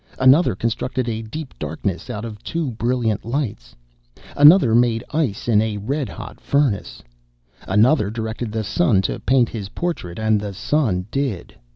[0.17, 3.75] Another constructed a deep darkness out of two brilliant lights.
[4.15, 7.03] (*31) Another made ice in a red hot furnace.
[7.67, 11.53] (*32) Another directed the sun to paint his portrait, and the sun did.